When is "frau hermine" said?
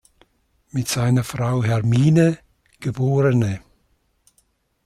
1.23-2.39